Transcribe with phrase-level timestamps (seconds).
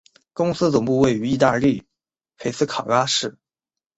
[0.33, 1.85] 公司总部位于意大利
[2.35, 3.37] 佩斯卡拉市。